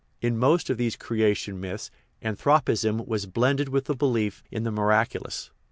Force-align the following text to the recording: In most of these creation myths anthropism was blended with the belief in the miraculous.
In 0.19 0.35
most 0.39 0.71
of 0.71 0.77
these 0.77 0.95
creation 0.95 1.59
myths 1.59 1.91
anthropism 2.23 3.05
was 3.05 3.27
blended 3.27 3.69
with 3.69 3.85
the 3.85 3.93
belief 3.93 4.41
in 4.49 4.63
the 4.63 4.71
miraculous. 4.71 5.51